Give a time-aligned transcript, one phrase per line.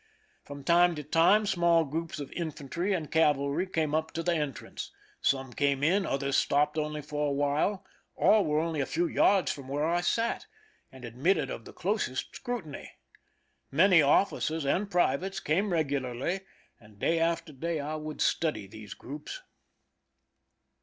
[0.43, 4.89] From time to time small groups of infantry and cavalry came up to the entrance.
[5.21, 7.85] Some came in, others stopped only for a while;
[8.15, 10.47] all were only a few yards from where I sat,
[10.91, 12.93] and admitted of the closest scrutiny.
[13.69, 16.39] Many officers and privates came regularly,
[16.79, 19.43] and day after day I would study these groups.